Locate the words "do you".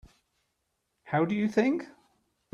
1.25-1.47